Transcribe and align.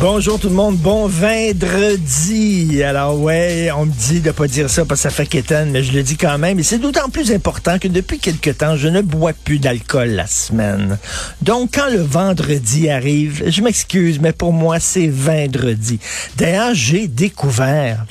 Bonjour 0.00 0.38
tout 0.38 0.48
le 0.48 0.54
monde, 0.54 0.76
bon 0.76 1.08
vendredi. 1.08 2.82
Alors 2.84 3.20
ouais, 3.20 3.70
on 3.76 3.86
me 3.86 3.90
dit 3.90 4.20
de 4.20 4.30
pas 4.30 4.46
dire 4.46 4.70
ça 4.70 4.84
parce 4.84 5.00
que 5.00 5.08
ça 5.08 5.10
fait 5.10 5.26
quétaine, 5.26 5.70
mais 5.70 5.82
je 5.82 5.92
le 5.92 6.02
dis 6.02 6.16
quand 6.16 6.38
même. 6.38 6.58
Et 6.58 6.62
c'est 6.62 6.78
d'autant 6.78 7.08
plus 7.08 7.32
important 7.32 7.78
que 7.78 7.88
depuis 7.88 8.18
quelque 8.18 8.50
temps, 8.50 8.76
je 8.76 8.88
ne 8.88 9.00
bois 9.00 9.32
plus 9.32 9.58
d'alcool 9.58 10.10
la 10.10 10.26
semaine. 10.26 10.98
Donc 11.42 11.70
quand 11.74 11.90
le 11.90 12.00
vendredi 12.00 12.88
arrive, 12.88 13.42
je 13.48 13.62
m'excuse, 13.62 14.20
mais 14.20 14.32
pour 14.32 14.52
moi 14.52 14.78
c'est 14.78 15.08
vendredi. 15.08 15.98
D'ailleurs, 16.36 16.74
j'ai 16.74 17.08
découvert 17.08 18.04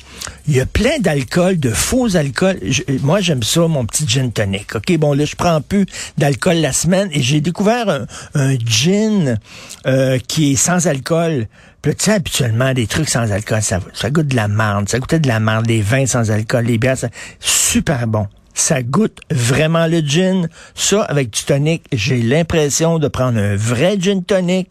il 0.47 0.55
y 0.55 0.59
a 0.61 0.65
plein 0.65 0.99
d'alcool, 0.99 1.59
de 1.59 1.69
faux 1.71 2.15
alcool. 2.15 2.57
Je- 2.63 2.83
moi, 3.01 3.21
j'aime 3.21 3.43
ça, 3.43 3.67
mon 3.67 3.85
petit 3.85 4.07
gin 4.07 4.31
tonic. 4.31 4.75
OK, 4.75 4.97
bon, 4.97 5.13
là, 5.13 5.25
je 5.25 5.35
prends 5.35 5.61
plus 5.61 5.85
d'alcool 6.17 6.57
la 6.57 6.73
semaine 6.73 7.09
et 7.11 7.21
j'ai 7.21 7.41
découvert 7.41 8.05
un, 8.33 8.55
gin 8.65 9.37
euh, 9.85 10.17
qui 10.27 10.53
est 10.53 10.55
sans 10.55 10.87
alcool. 10.87 11.47
Puis 11.81 11.95
tu 11.95 12.05
sais, 12.05 12.13
habituellement, 12.13 12.73
des 12.73 12.87
trucs 12.87 13.09
sans 13.09 13.31
alcool, 13.31 13.61
ça, 13.61 13.79
ça 13.93 14.09
goûte 14.09 14.27
de 14.27 14.35
la 14.35 14.47
marde. 14.47 14.89
Ça 14.89 14.99
goûtait 14.99 15.19
de 15.19 15.27
la 15.27 15.39
marde, 15.39 15.67
des 15.67 15.81
vins 15.81 16.05
sans 16.05 16.31
alcool, 16.31 16.65
les 16.65 16.77
bières, 16.77 16.97
ça- 16.97 17.09
super 17.39 18.07
bon. 18.07 18.27
Ça 18.53 18.81
goûte 18.81 19.19
vraiment 19.29 19.85
le 19.85 19.99
gin. 19.99 20.49
Ça, 20.73 21.03
avec 21.03 21.29
du 21.29 21.43
tonic, 21.43 21.83
j'ai 21.93 22.17
l'impression 22.23 22.97
de 22.97 23.07
prendre 23.07 23.37
un 23.39 23.55
vrai 23.55 23.97
gin 23.99 24.23
tonic. 24.23 24.67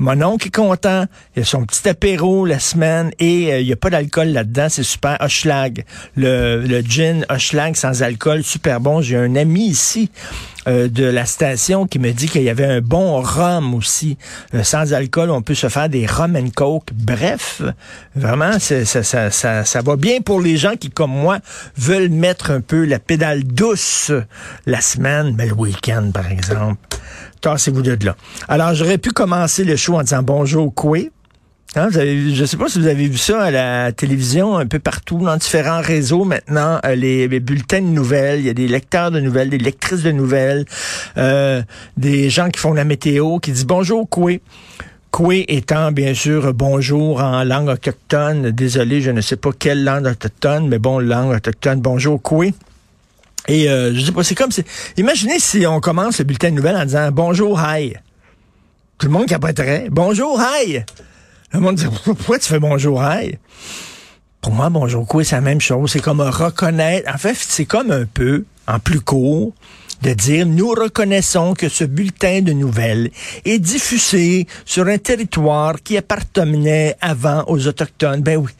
Mon 0.00 0.22
oncle 0.22 0.48
est 0.48 0.54
content. 0.54 1.04
Il 1.36 1.42
a 1.42 1.44
son 1.44 1.64
petit 1.66 1.86
apéro 1.88 2.46
la 2.46 2.58
semaine 2.58 3.10
et 3.18 3.52
euh, 3.52 3.60
il 3.60 3.66
n'y 3.66 3.72
a 3.72 3.76
pas 3.76 3.90
d'alcool 3.90 4.28
là-dedans. 4.28 4.68
C'est 4.70 4.82
super. 4.82 5.18
Hochelag. 5.20 5.84
Le, 6.16 6.62
le 6.66 6.80
gin 6.80 7.26
Hochelag 7.28 7.76
sans 7.76 8.02
alcool, 8.02 8.42
super 8.42 8.80
bon. 8.80 9.02
J'ai 9.02 9.16
un 9.16 9.36
ami 9.36 9.66
ici 9.66 10.10
euh, 10.68 10.88
de 10.88 11.04
la 11.04 11.26
station 11.26 11.86
qui 11.86 11.98
me 11.98 12.12
dit 12.12 12.28
qu'il 12.28 12.42
y 12.42 12.48
avait 12.48 12.64
un 12.64 12.80
bon 12.80 13.20
rhum 13.20 13.74
aussi. 13.74 14.16
Euh, 14.54 14.62
sans 14.62 14.94
alcool, 14.94 15.30
on 15.30 15.42
peut 15.42 15.54
se 15.54 15.68
faire 15.68 15.90
des 15.90 16.06
rum 16.06 16.34
and 16.34 16.48
coke. 16.56 16.88
Bref, 16.94 17.60
vraiment, 18.16 18.58
ça, 18.58 18.84
ça, 18.86 19.30
ça, 19.30 19.64
ça 19.64 19.82
va 19.82 19.96
bien 19.96 20.22
pour 20.22 20.40
les 20.40 20.56
gens 20.56 20.76
qui, 20.76 20.88
comme 20.88 21.12
moi, 21.12 21.40
veulent 21.76 22.08
mettre 22.08 22.50
un 22.50 22.62
peu 22.62 22.86
la 22.86 22.98
pédale 22.98 23.44
douce 23.44 24.12
la 24.64 24.80
semaine, 24.80 25.34
mais 25.36 25.46
le 25.46 25.54
week-end, 25.54 26.10
par 26.12 26.30
exemple. 26.32 26.78
Tassez-vous 27.40 27.82
de 27.82 27.96
là. 28.04 28.16
Alors, 28.48 28.74
j'aurais 28.74 28.98
pu 28.98 29.10
commencer 29.10 29.64
le 29.64 29.76
show 29.76 29.96
en 29.96 30.02
disant 30.02 30.22
bonjour, 30.22 30.74
Coué. 30.74 31.10
Hein, 31.76 31.88
je 31.92 32.44
sais 32.46 32.56
pas 32.56 32.68
si 32.68 32.80
vous 32.80 32.88
avez 32.88 33.06
vu 33.06 33.16
ça 33.16 33.42
à 33.42 33.50
la 33.52 33.92
télévision, 33.92 34.58
un 34.58 34.66
peu 34.66 34.80
partout, 34.80 35.18
dans 35.18 35.36
différents 35.36 35.80
réseaux 35.80 36.24
maintenant, 36.24 36.80
euh, 36.84 36.96
les, 36.96 37.28
les 37.28 37.38
bulletins 37.38 37.80
de 37.80 37.86
nouvelles, 37.86 38.40
il 38.40 38.46
y 38.46 38.48
a 38.48 38.54
des 38.54 38.66
lecteurs 38.66 39.12
de 39.12 39.20
nouvelles, 39.20 39.50
des 39.50 39.58
lectrices 39.58 40.02
de 40.02 40.10
nouvelles, 40.10 40.64
euh, 41.16 41.62
des 41.96 42.28
gens 42.28 42.48
qui 42.48 42.58
font 42.58 42.72
la 42.72 42.82
météo, 42.82 43.38
qui 43.38 43.52
disent 43.52 43.66
bonjour 43.66 44.08
Coué. 44.08 44.42
Coué 45.12 45.44
étant 45.46 45.92
bien 45.92 46.12
sûr 46.12 46.52
bonjour 46.54 47.22
en 47.22 47.44
langue 47.44 47.68
autochtone. 47.68 48.50
Désolé, 48.50 49.00
je 49.00 49.12
ne 49.12 49.20
sais 49.20 49.36
pas 49.36 49.50
quelle 49.56 49.84
langue 49.84 50.06
autochtone, 50.06 50.66
mais 50.66 50.80
bon, 50.80 50.98
langue 50.98 51.36
autochtone, 51.36 51.80
bonjour 51.80 52.20
Coué. 52.20 52.52
Et 53.50 53.68
euh, 53.68 53.92
je 53.92 54.00
sais 54.00 54.12
pas, 54.12 54.22
c'est 54.22 54.36
comme 54.36 54.52
si... 54.52 54.62
Imaginez 54.96 55.40
si 55.40 55.66
on 55.66 55.80
commence 55.80 56.18
le 56.18 56.24
bulletin 56.24 56.50
de 56.50 56.54
nouvelles 56.54 56.76
en 56.76 56.84
disant 56.84 57.10
bonjour, 57.10 57.60
hi. 57.60 57.94
Tout 58.96 59.06
le 59.06 59.12
monde 59.12 59.26
capoterait. 59.26 59.88
Bonjour, 59.90 60.40
hi. 60.40 60.84
Le 61.52 61.58
monde 61.58 61.74
dit, 61.74 61.86
pourquoi 62.04 62.38
tu 62.38 62.48
fais 62.48 62.60
bonjour, 62.60 63.02
hi? 63.02 63.38
Pour 64.40 64.52
moi, 64.52 64.70
bonjour, 64.70 65.04
quoi, 65.04 65.24
c'est 65.24 65.34
la 65.34 65.40
même 65.40 65.60
chose. 65.60 65.90
C'est 65.90 66.00
comme 66.00 66.20
reconnaître. 66.20 67.12
En 67.12 67.18
fait, 67.18 67.34
c'est 67.34 67.64
comme 67.64 67.90
un 67.90 68.04
peu, 68.04 68.44
en 68.68 68.78
plus 68.78 69.00
court, 69.00 69.52
de 70.02 70.12
dire, 70.12 70.46
nous 70.46 70.70
reconnaissons 70.70 71.54
que 71.54 71.68
ce 71.68 71.84
bulletin 71.84 72.40
de 72.40 72.52
nouvelles 72.52 73.10
est 73.44 73.58
diffusé 73.58 74.46
sur 74.64 74.86
un 74.86 74.98
territoire 74.98 75.82
qui 75.82 75.96
appartenait 75.96 76.96
avant 77.00 77.44
aux 77.48 77.66
Autochtones. 77.66 78.22
Ben 78.22 78.36
oui. 78.36 78.52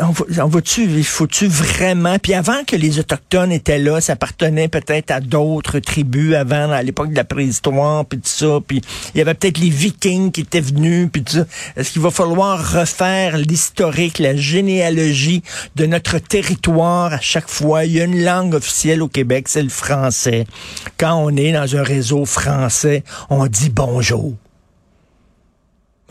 On, 0.00 0.10
va- 0.10 0.44
on 0.44 0.48
va-tu, 0.48 1.02
faut-tu 1.04 1.46
vraiment, 1.46 2.18
puis 2.18 2.34
avant 2.34 2.64
que 2.64 2.76
les 2.76 2.98
Autochtones 2.98 3.52
étaient 3.52 3.78
là, 3.78 4.00
ça 4.00 4.14
appartenait 4.14 4.68
peut-être 4.68 5.10
à 5.10 5.20
d'autres 5.20 5.78
tribus 5.78 6.34
avant, 6.34 6.70
à 6.70 6.82
l'époque 6.82 7.10
de 7.10 7.16
la 7.16 7.24
préhistoire, 7.24 8.04
puis 8.04 8.18
tout 8.18 8.28
ça, 8.28 8.58
puis 8.66 8.80
il 9.14 9.18
y 9.18 9.20
avait 9.20 9.34
peut-être 9.34 9.58
les 9.58 9.70
Vikings 9.70 10.32
qui 10.32 10.40
étaient 10.42 10.60
venus, 10.60 11.08
puis 11.12 11.22
tout 11.22 11.34
ça. 11.34 11.46
Est-ce 11.76 11.92
qu'il 11.92 12.02
va 12.02 12.10
falloir 12.10 12.58
refaire 12.80 13.36
l'historique, 13.36 14.18
la 14.18 14.36
généalogie 14.36 15.42
de 15.76 15.86
notre 15.86 16.18
territoire 16.18 17.12
à 17.12 17.20
chaque 17.20 17.48
fois? 17.48 17.84
Il 17.84 17.92
y 17.92 18.00
a 18.00 18.04
une 18.04 18.22
langue 18.24 18.54
officielle 18.54 19.02
au 19.02 19.08
Québec, 19.08 19.48
c'est 19.48 19.62
le 19.62 19.68
français. 19.68 20.46
Quand 20.98 21.14
on 21.14 21.36
est 21.36 21.52
dans 21.52 21.76
un 21.76 21.82
réseau 21.82 22.24
français, 22.24 23.04
on 23.30 23.46
dit 23.46 23.70
bonjour. 23.70 24.34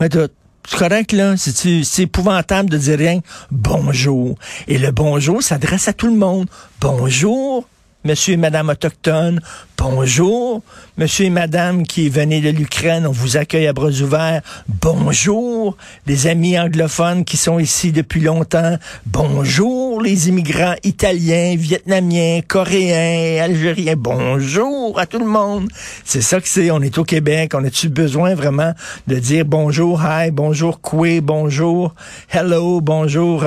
Mais 0.00 0.08
tout. 0.08 0.28
C'est 0.70 0.78
correct, 0.78 1.12
là. 1.12 1.34
C'est 1.38 1.82
c'est 1.82 2.02
épouvantable 2.02 2.68
de 2.68 2.76
dire 2.76 2.98
rien. 2.98 3.20
Bonjour. 3.50 4.36
Et 4.66 4.76
le 4.76 4.90
bonjour 4.90 5.42
s'adresse 5.42 5.88
à 5.88 5.94
tout 5.94 6.08
le 6.08 6.16
monde. 6.16 6.46
Bonjour, 6.80 7.66
monsieur 8.08 8.32
et 8.32 8.36
madame 8.38 8.70
autochtone. 8.70 9.38
Bonjour, 9.76 10.62
monsieur 10.96 11.26
et 11.26 11.30
madame 11.30 11.86
qui 11.86 12.08
venez 12.08 12.40
de 12.40 12.48
l'Ukraine. 12.48 13.06
On 13.06 13.12
vous 13.12 13.36
accueille 13.36 13.66
à 13.66 13.74
bras 13.74 13.90
ouverts. 13.90 14.40
Bonjour, 14.66 15.76
les 16.06 16.26
amis 16.26 16.58
anglophones 16.58 17.26
qui 17.26 17.36
sont 17.36 17.58
ici 17.58 17.92
depuis 17.92 18.22
longtemps. 18.22 18.78
Bonjour, 19.04 20.00
les 20.00 20.30
immigrants 20.30 20.74
italiens, 20.84 21.54
vietnamiens, 21.54 22.40
coréens, 22.48 23.44
algériens. 23.44 23.94
Bonjour 23.94 24.98
à 24.98 25.04
tout 25.04 25.18
le 25.18 25.26
monde. 25.26 25.68
C'est 26.02 26.22
ça 26.22 26.40
que 26.40 26.48
c'est. 26.48 26.70
On 26.70 26.80
est 26.80 26.96
au 26.96 27.04
Québec. 27.04 27.52
On 27.54 27.62
a-tu 27.62 27.90
besoin 27.90 28.34
vraiment 28.34 28.72
de 29.06 29.16
dire 29.16 29.44
bonjour, 29.44 30.00
hi, 30.02 30.30
bonjour, 30.30 30.80
quoi, 30.80 31.20
bonjour, 31.20 31.94
hello, 32.30 32.80
bonjour. 32.80 33.44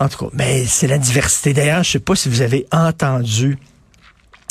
En 0.00 0.08
tout 0.08 0.26
cas, 0.26 0.30
mais 0.32 0.64
c'est 0.64 0.86
la 0.86 0.98
diversité. 0.98 1.52
D'ailleurs, 1.52 1.84
je 1.84 1.92
sais 1.92 1.98
pas 2.00 2.16
si 2.16 2.28
vous 2.28 2.40
avez 2.40 2.66
entendu 2.72 3.58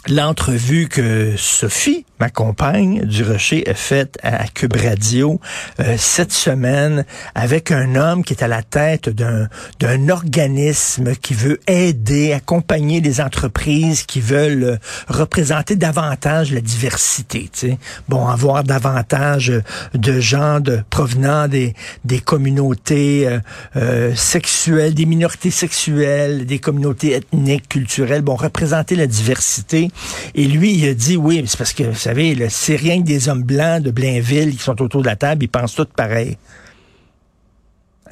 l'entrevue 0.08 0.88
que 0.88 1.34
Sophie, 1.38 2.06
ma 2.20 2.30
compagne 2.30 3.06
du 3.06 3.24
Rocher, 3.24 3.64
a 3.68 3.74
faite 3.74 4.18
à 4.24 4.48
Cube 4.48 4.76
Radio 4.76 5.40
euh, 5.80 5.96
cette 5.98 6.32
semaine 6.32 7.06
avec 7.36 7.72
un 7.72 7.96
homme 7.96 8.24
qui 8.24 8.34
est 8.34 8.44
à 8.44 8.48
la 8.48 8.64
tête 8.64 9.10
d'un 9.10 10.10
organisme 10.10 11.16
qui 11.16 11.34
veut 11.34 11.60
aider, 11.68 12.34
accompagner 12.34 13.02
les 13.02 13.22
entreprises 13.22 14.04
qui 14.04 14.20
veulent 14.20 14.64
euh, 14.64 14.78
représenter 15.08 15.76
davantage 15.76 16.52
la 16.52 16.62
diversité. 16.62 17.50
Tu 17.54 17.60
sais. 17.60 17.78
Bon, 18.08 18.28
avoir 18.28 18.64
davantage 18.64 19.54
de 19.94 20.20
gens 20.20 20.60
de 20.60 20.82
provenant 20.90 21.48
des, 21.48 21.74
des 22.06 22.20
communautés 22.20 23.28
euh, 23.28 23.40
euh, 23.76 24.16
sexuelles, 24.16 24.94
des 24.94 25.06
minorités 25.06 25.52
sexuelles, 25.52 26.46
des 26.46 26.60
communautés 26.60 27.14
ethniques, 27.14 27.70
culturelles. 27.70 28.22
Bon, 28.22 28.36
représenter 28.36 28.96
la 28.96 29.08
diversité. 29.08 29.90
Et 30.36 30.46
lui, 30.46 30.74
il 30.74 30.88
a 30.90 30.94
dit, 30.94 31.18
oui, 31.18 31.44
c'est 31.48 31.58
parce 31.58 31.74
que, 31.74 31.94
savez, 32.10 32.36
là, 32.36 32.50
c'est 32.50 32.76
rien 32.76 33.02
que 33.02 33.08
des 33.08 33.30
hommes 33.30 33.44
blancs 33.44 33.84
de 33.84 33.92
Blainville 33.92 34.56
qui 34.56 34.64
sont 34.64 34.82
autour 34.82 35.02
de 35.02 35.08
la 35.08 35.16
table, 35.16 35.44
ils 35.44 35.48
pensent 35.48 35.76
tous 35.76 35.86
pareil. 35.86 36.38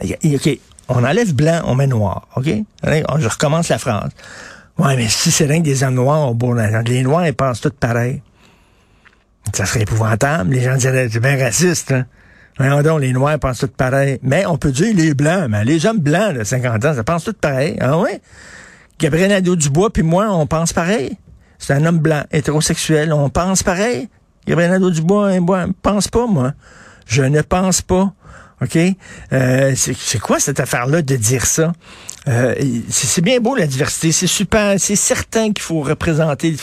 OK, 0.02 0.60
on 0.88 1.04
enlève 1.04 1.34
blanc, 1.34 1.62
on 1.66 1.76
met 1.76 1.88
noir, 1.88 2.28
OK? 2.36 2.46
Je 2.84 3.28
recommence 3.28 3.70
la 3.70 3.80
phrase. 3.80 4.12
Ouais, 4.78 4.96
mais 4.96 5.08
si 5.08 5.32
c'est 5.32 5.46
rien 5.46 5.60
que 5.60 5.66
des 5.66 5.84
hommes 5.84 5.96
noirs, 5.96 6.34
bon, 6.36 6.54
les 6.54 7.04
noirs, 7.04 7.26
ils 7.26 7.34
pensent 7.34 7.62
tous 7.62 7.72
pareil. 7.72 8.22
Ça 9.54 9.66
serait 9.66 9.82
épouvantable. 9.82 10.54
Les 10.54 10.62
gens 10.62 10.76
diraient, 10.76 11.10
c'est 11.10 11.20
bien 11.20 11.38
raciste, 11.38 11.92
hein? 11.92 12.06
Les 12.60 13.14
Noirs 13.14 13.40
pensent 13.40 13.60
tous 13.60 13.68
pareil. 13.68 14.20
Mais 14.22 14.46
on 14.46 14.58
peut 14.58 14.72
dire 14.72 14.94
les 14.96 15.14
Blancs, 15.14 15.48
mais 15.50 15.64
les 15.64 15.86
hommes 15.86 16.00
blancs 16.00 16.34
de 16.34 16.44
50 16.44 16.86
ans, 16.86 16.94
ça 16.94 17.04
pense 17.04 17.24
tout 17.24 17.34
pareil. 17.34 17.78
Ah 17.80 17.98
ouais? 17.98 18.20
Gabriel 19.00 19.30
Nadeau-Dubois 19.30 19.92
puis 19.92 20.04
moi, 20.04 20.28
on 20.32 20.48
pense 20.48 20.74
pareil? 20.74 21.18
C'est 21.60 21.74
un 21.74 21.86
homme 21.86 22.00
blanc, 22.00 22.24
hétérosexuel, 22.32 23.14
on 23.14 23.30
pense 23.30 23.64
pareil? 23.64 24.10
Gabriel 24.46 24.72
Nadeau-Dubois, 24.72 25.28
hein, 25.30 25.40
moi, 25.42 25.66
pense 25.82 26.08
pas, 26.08 26.26
moi. 26.28 26.54
Je 27.06 27.24
ne 27.24 27.42
pense 27.42 27.82
pas. 27.82 28.14
OK? 28.62 28.78
Euh, 29.34 29.74
c'est 29.76 30.20
quoi 30.20 30.40
cette 30.40 30.60
affaire-là 30.60 31.02
de 31.02 31.16
dire 31.16 31.46
ça? 31.46 31.74
Euh, 32.28 32.56
c'est 32.90 33.22
bien 33.22 33.40
beau 33.40 33.56
la 33.56 33.68
diversité, 33.68 34.12
c'est 34.12 34.28
super, 34.28 34.76
c'est 34.80 34.98
certain 34.98 35.54
qu'il 35.54 35.62
faut 35.62 35.82
représenter. 35.82 36.56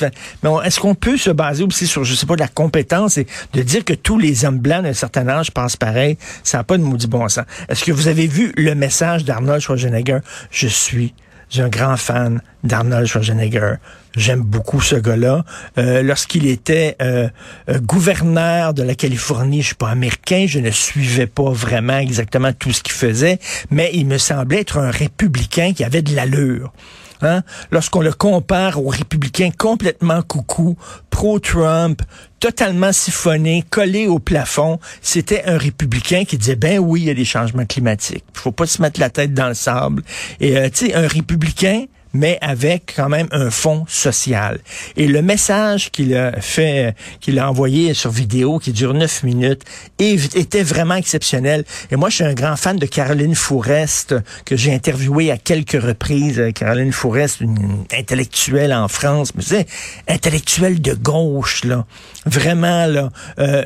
Mais 0.42 0.50
est-ce 0.64 0.78
qu'on 0.78 0.94
peut 0.94 1.16
se 1.16 1.30
baser 1.30 1.62
aussi 1.64 1.86
sur, 1.86 2.04
je 2.04 2.14
sais 2.14 2.26
pas, 2.26 2.36
la 2.36 2.48
compétence 2.48 3.16
et 3.16 3.26
de 3.54 3.62
dire 3.62 3.84
que 3.84 3.94
tous 3.94 4.18
les 4.18 4.44
hommes 4.44 4.58
blancs 4.58 4.82
d'un 4.82 4.92
certain 4.92 5.26
âge 5.28 5.52
pensent 5.52 5.76
pareil? 5.76 6.18
Ça 6.42 6.58
n'a 6.58 6.64
pas 6.64 6.76
de 6.76 6.82
maudit 6.82 7.06
bon 7.06 7.28
sens. 7.28 7.44
Est-ce 7.68 7.84
que 7.84 7.92
vous 7.92 8.08
avez 8.08 8.26
vu 8.26 8.52
le 8.56 8.74
message 8.74 9.24
d'Arnold 9.24 9.60
Schwarzenegger? 9.60 10.18
Je 10.50 10.68
suis 10.68 11.14
un 11.62 11.68
grand 11.68 11.96
fan 11.96 12.40
d'Arnold 12.62 13.06
Schwarzenegger. 13.06 13.74
J'aime 14.16 14.42
beaucoup 14.42 14.80
ce 14.80 14.96
gars-là. 14.96 15.44
Euh, 15.78 16.02
lorsqu'il 16.02 16.46
était 16.46 16.96
euh, 17.02 17.28
euh, 17.68 17.78
gouverneur 17.80 18.72
de 18.74 18.82
la 18.82 18.94
Californie, 18.94 19.62
je 19.62 19.66
suis 19.68 19.74
pas 19.74 19.90
américain, 19.90 20.46
je 20.48 20.60
ne 20.60 20.70
suivais 20.70 21.26
pas 21.26 21.50
vraiment 21.50 21.98
exactement 21.98 22.52
tout 22.52 22.72
ce 22.72 22.82
qu'il 22.82 22.92
faisait, 22.92 23.38
mais 23.70 23.90
il 23.92 24.06
me 24.06 24.18
semblait 24.18 24.60
être 24.60 24.78
un 24.78 24.90
républicain 24.90 25.72
qui 25.72 25.84
avait 25.84 26.02
de 26.02 26.14
l'allure. 26.14 26.72
Hein? 27.22 27.42
Lorsqu'on 27.70 28.00
le 28.00 28.12
compare 28.12 28.82
aux 28.82 28.88
républicains 28.88 29.50
complètement 29.56 30.22
coucou, 30.22 30.76
pro-Trump, 31.10 32.02
totalement 32.40 32.92
siphonné, 32.92 33.64
collé 33.70 34.06
au 34.06 34.18
plafond, 34.18 34.78
c'était 35.00 35.44
un 35.44 35.56
républicain 35.56 36.24
qui 36.24 36.36
disait, 36.36 36.56
ben 36.56 36.78
oui, 36.78 37.02
il 37.02 37.06
y 37.06 37.10
a 37.10 37.14
des 37.14 37.24
changements 37.24 37.66
climatiques. 37.66 38.24
Il 38.34 38.40
faut 38.40 38.52
pas 38.52 38.66
se 38.66 38.82
mettre 38.82 39.00
la 39.00 39.10
tête 39.10 39.32
dans 39.32 39.48
le 39.48 39.54
sable. 39.54 40.02
Et, 40.40 40.70
tu 40.70 40.86
sais, 40.86 40.94
un 40.94 41.08
républicain, 41.08 41.84
mais 42.14 42.38
avec 42.40 42.94
quand 42.96 43.08
même 43.08 43.26
un 43.32 43.50
fond 43.50 43.84
social. 43.88 44.60
Et 44.96 45.08
le 45.08 45.20
message 45.20 45.90
qu'il 45.90 46.14
a 46.16 46.40
fait, 46.40 46.94
qu'il 47.20 47.38
a 47.38 47.50
envoyé 47.50 47.92
sur 47.92 48.10
vidéo, 48.10 48.58
qui 48.58 48.72
dure 48.72 48.94
neuf 48.94 49.24
minutes, 49.24 49.62
était 49.98 50.62
vraiment 50.62 50.94
exceptionnel. 50.94 51.64
Et 51.90 51.96
moi, 51.96 52.08
je 52.08 52.16
suis 52.16 52.24
un 52.24 52.34
grand 52.34 52.56
fan 52.56 52.76
de 52.76 52.86
Caroline 52.86 53.34
Fourest, 53.34 54.14
que 54.44 54.56
j'ai 54.56 54.72
interviewé 54.72 55.30
à 55.30 55.36
quelques 55.36 55.80
reprises. 55.80 56.40
Caroline 56.54 56.92
Fourest, 56.92 57.40
une 57.40 57.84
intellectuelle 57.92 58.72
en 58.72 58.88
France, 58.88 59.32
mais 59.34 59.42
c'est 59.42 59.66
intellectuelle 60.08 60.80
de 60.80 60.94
gauche, 60.94 61.64
là. 61.64 61.84
Vraiment, 62.26 62.86
là. 62.86 63.10
Euh, 63.38 63.64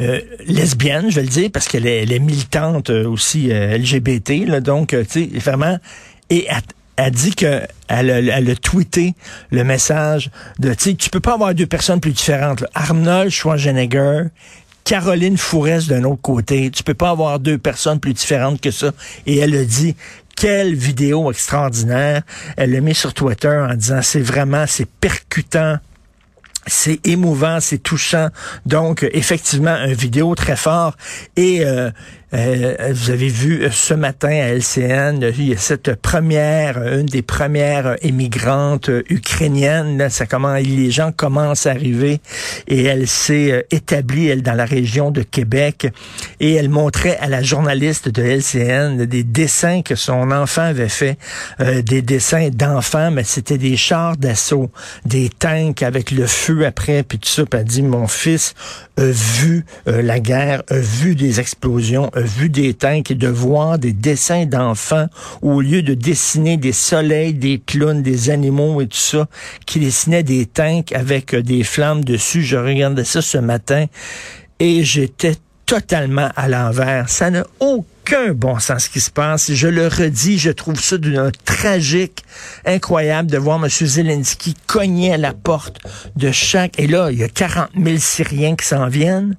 euh, 0.00 0.20
lesbienne, 0.46 1.10
je 1.10 1.16
vais 1.16 1.22
le 1.22 1.28
dire, 1.28 1.50
parce 1.52 1.68
qu'elle 1.68 1.86
est, 1.86 2.18
militante 2.18 2.90
euh, 2.90 3.08
aussi 3.08 3.48
LGBT, 3.48 4.46
là, 4.46 4.60
donc, 4.60 4.88
tu 4.88 5.04
sais, 5.08 5.38
vraiment, 5.38 5.78
et 6.28 6.48
a 6.96 7.10
dit 7.10 7.34
que 7.34 7.62
elle 7.88 8.10
a, 8.10 8.18
elle 8.18 8.58
tweeté 8.58 9.14
le 9.50 9.64
message 9.64 10.30
de 10.58 10.74
tu 10.74 11.10
peux 11.10 11.20
pas 11.20 11.34
avoir 11.34 11.54
deux 11.54 11.66
personnes 11.66 12.00
plus 12.00 12.12
différentes 12.12 12.60
là. 12.60 12.68
Arnold 12.74 13.30
Schwarzenegger 13.30 14.24
Caroline 14.84 15.36
Fourest 15.36 15.88
d'un 15.88 16.04
autre 16.04 16.22
côté 16.22 16.70
tu 16.70 16.82
peux 16.82 16.94
pas 16.94 17.10
avoir 17.10 17.38
deux 17.38 17.58
personnes 17.58 18.00
plus 18.00 18.14
différentes 18.14 18.60
que 18.60 18.70
ça 18.70 18.92
et 19.26 19.38
elle 19.38 19.54
a 19.54 19.64
dit 19.64 19.94
quelle 20.36 20.74
vidéo 20.74 21.30
extraordinaire 21.30 22.22
elle 22.56 22.72
l'a 22.72 22.80
mis 22.80 22.94
sur 22.94 23.14
Twitter 23.14 23.66
en 23.70 23.74
disant 23.74 24.00
c'est 24.02 24.20
vraiment 24.20 24.64
c'est 24.66 24.88
percutant 24.88 25.78
c'est 26.66 27.06
émouvant, 27.06 27.60
c'est 27.60 27.78
touchant. 27.78 28.28
Donc, 28.64 29.06
effectivement, 29.12 29.76
une 29.76 29.94
vidéo 29.94 30.34
très 30.34 30.56
fort. 30.56 30.96
Et 31.36 31.64
euh, 31.64 31.90
euh, 32.36 32.92
vous 32.92 33.10
avez 33.10 33.28
vu 33.28 33.62
euh, 33.62 33.70
ce 33.70 33.94
matin 33.94 34.28
à 34.28 34.48
LCN, 34.52 35.32
il 35.38 35.48
y 35.48 35.54
a 35.54 35.56
cette 35.56 35.94
première, 35.94 36.76
euh, 36.76 37.00
une 37.00 37.06
des 37.06 37.22
premières 37.22 37.96
émigrantes 38.02 38.90
ukrainiennes. 39.08 40.10
Ça 40.10 40.26
commence, 40.26 40.60
les 40.60 40.90
gens 40.90 41.12
commencent 41.12 41.66
à 41.66 41.70
arriver 41.70 42.20
et 42.68 42.84
elle 42.84 43.08
s'est 43.08 43.66
établie, 43.70 44.28
elle, 44.28 44.42
dans 44.42 44.52
la 44.52 44.66
région 44.66 45.10
de 45.10 45.22
Québec. 45.22 45.88
Et 46.40 46.54
elle 46.54 46.68
montrait 46.68 47.16
à 47.18 47.28
la 47.28 47.42
journaliste 47.42 48.08
de 48.10 48.22
LCN 48.22 49.06
des 49.06 49.24
dessins 49.24 49.80
que 49.80 49.94
son 49.94 50.30
enfant 50.30 50.62
avait 50.62 50.88
fait, 50.88 51.16
des 51.58 52.02
dessins 52.02 52.50
d'enfants, 52.50 53.10
mais 53.10 53.24
c'était 53.24 53.58
des 53.58 53.76
chars 53.76 54.16
d'assaut, 54.16 54.70
des 55.04 55.28
tanks 55.30 55.82
avec 55.82 56.10
le 56.10 56.26
feu 56.26 56.66
après, 56.66 57.02
puis 57.02 57.18
tout 57.18 57.28
ça. 57.28 57.44
Puis 57.46 57.60
elle 57.60 57.66
dit, 57.66 57.82
mon 57.82 58.06
fils 58.08 58.54
a 58.98 59.04
vu 59.04 59.64
la 59.86 60.20
guerre, 60.20 60.62
a 60.68 60.78
vu 60.78 61.14
des 61.14 61.40
explosions, 61.40 62.10
vu 62.26 62.50
des 62.50 62.74
tanks 62.74 63.10
et 63.10 63.14
de 63.14 63.28
voir 63.28 63.78
des 63.78 63.92
dessins 63.92 64.44
d'enfants 64.44 65.06
au 65.42 65.60
lieu 65.60 65.82
de 65.82 65.94
dessiner 65.94 66.56
des 66.56 66.72
soleils, 66.72 67.34
des 67.34 67.60
clowns, 67.64 68.02
des 68.02 68.30
animaux 68.30 68.80
et 68.80 68.86
tout 68.86 68.96
ça, 68.96 69.28
qui 69.64 69.80
dessinaient 69.80 70.22
des 70.22 70.46
tanks 70.46 70.92
avec 70.92 71.34
euh, 71.34 71.42
des 71.42 71.62
flammes 71.62 72.04
dessus. 72.04 72.42
Je 72.42 72.56
regardais 72.56 73.04
ça 73.04 73.22
ce 73.22 73.38
matin 73.38 73.86
et 74.58 74.84
j'étais 74.84 75.36
totalement 75.66 76.30
à 76.36 76.48
l'envers. 76.48 77.08
Ça 77.08 77.30
n'a 77.30 77.44
aucun 77.58 78.32
bon 78.32 78.58
sens 78.60 78.88
qui 78.88 79.00
se 79.00 79.10
passe. 79.10 79.52
Je 79.52 79.66
le 79.66 79.88
redis, 79.88 80.38
je 80.38 80.50
trouve 80.50 80.80
ça 80.80 80.96
d'une 80.96 81.30
tragique, 81.44 82.22
incroyable 82.64 83.30
de 83.30 83.36
voir 83.36 83.62
M. 83.62 83.68
Zelensky 83.68 84.54
cogner 84.66 85.14
à 85.14 85.16
la 85.16 85.32
porte 85.32 85.78
de 86.14 86.30
chaque... 86.30 86.78
Et 86.78 86.86
là, 86.86 87.10
il 87.10 87.18
y 87.18 87.24
a 87.24 87.28
40 87.28 87.70
000 87.76 87.96
Syriens 87.98 88.54
qui 88.54 88.66
s'en 88.66 88.86
viennent 88.86 89.36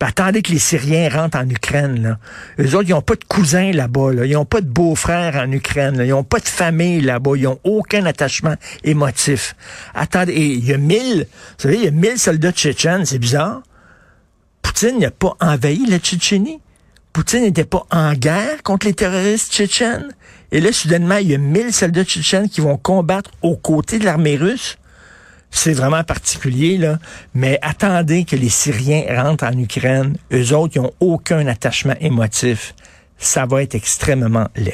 attendez 0.00 0.42
que 0.42 0.52
les 0.52 0.58
Syriens 0.58 1.08
rentrent 1.10 1.38
en 1.38 1.48
Ukraine. 1.48 2.02
Là. 2.02 2.18
Eux 2.58 2.74
autres, 2.74 2.88
ils 2.88 2.92
n'ont 2.92 3.02
pas 3.02 3.16
de 3.16 3.24
cousins 3.24 3.70
là-bas. 3.72 4.12
Là. 4.12 4.26
Ils 4.26 4.32
n'ont 4.32 4.44
pas 4.44 4.60
de 4.60 4.68
beaux-frères 4.68 5.36
en 5.36 5.50
Ukraine. 5.52 5.98
Là. 5.98 6.04
Ils 6.04 6.10
n'ont 6.10 6.24
pas 6.24 6.40
de 6.40 6.48
famille 6.48 7.00
là-bas. 7.00 7.32
Ils 7.36 7.44
n'ont 7.44 7.60
aucun 7.64 8.06
attachement 8.06 8.54
émotif. 8.84 9.54
Attendez, 9.94 10.34
il 10.34 10.64
y 10.64 10.72
a 10.72 10.78
mille, 10.78 11.26
vous 11.30 11.62
savez, 11.62 11.76
il 11.76 11.84
y 11.84 11.88
a 11.88 11.90
mille 11.90 12.18
soldats 12.18 12.52
tchétchènes. 12.52 13.04
C'est 13.04 13.18
bizarre. 13.18 13.62
Poutine 14.62 14.98
n'a 14.98 15.10
pas 15.10 15.36
envahi 15.40 15.84
la 15.86 15.98
Tchétchénie. 15.98 16.60
Poutine 17.12 17.42
n'était 17.42 17.64
pas 17.64 17.86
en 17.90 18.12
guerre 18.14 18.62
contre 18.62 18.86
les 18.86 18.94
terroristes 18.94 19.52
tchétchènes. 19.52 20.08
Et 20.52 20.60
là, 20.60 20.72
soudainement, 20.72 21.16
il 21.16 21.28
y 21.28 21.34
a 21.34 21.38
mille 21.38 21.72
soldats 21.72 22.04
tchétchènes 22.04 22.48
qui 22.48 22.60
vont 22.60 22.76
combattre 22.76 23.30
aux 23.42 23.56
côtés 23.56 23.98
de 23.98 24.04
l'armée 24.04 24.36
russe 24.36 24.76
c'est 25.50 25.72
vraiment 25.72 26.04
particulier, 26.04 26.78
là. 26.78 26.98
Mais 27.34 27.58
attendez 27.62 28.24
que 28.24 28.36
les 28.36 28.48
Syriens 28.48 29.04
rentrent 29.22 29.44
en 29.44 29.58
Ukraine. 29.58 30.16
Eux 30.32 30.54
autres, 30.54 30.76
ils 30.76 30.82
n'ont 30.82 30.92
aucun 31.00 31.46
attachement 31.46 31.96
émotif. 32.00 32.74
Ça 33.18 33.46
va 33.46 33.62
être 33.62 33.74
extrêmement 33.74 34.48
laid. 34.56 34.68